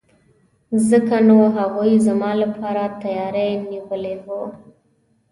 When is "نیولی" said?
3.69-4.15